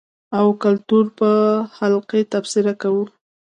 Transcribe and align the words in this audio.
او 0.37 0.47
کلتور 0.63 1.05
په 1.19 1.29
حقله 1.77 2.21
تبصره 2.31 2.73
کوو. 2.81 3.03